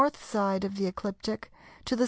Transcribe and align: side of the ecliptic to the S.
side 0.19 0.63
of 0.63 0.77
the 0.77 0.87
ecliptic 0.87 1.51
to 1.85 1.95
the 1.95 1.99
S. 1.99 1.99